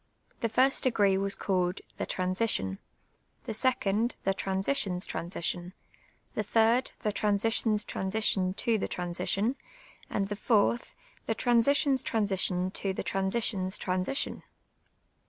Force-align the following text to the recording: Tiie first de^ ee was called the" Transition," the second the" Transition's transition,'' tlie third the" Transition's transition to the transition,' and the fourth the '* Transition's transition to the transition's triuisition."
Tiie 0.41 0.49
first 0.49 0.83
de^ 0.83 1.09
ee 1.11 1.15
was 1.15 1.35
called 1.35 1.79
the" 1.97 2.07
Transition," 2.17 2.79
the 3.43 3.53
second 3.53 4.15
the" 4.23 4.33
Transition's 4.33 5.05
transition,'' 5.05 5.73
tlie 6.35 6.43
third 6.43 6.91
the" 7.01 7.11
Transition's 7.13 7.83
transition 7.85 8.55
to 8.55 8.79
the 8.79 8.87
transition,' 8.87 9.57
and 10.09 10.27
the 10.29 10.35
fourth 10.35 10.95
the 11.27 11.35
'* 11.35 11.35
Transition's 11.35 12.01
transition 12.01 12.71
to 12.71 12.93
the 12.93 13.03
transition's 13.03 13.77
triuisition." 13.77 14.41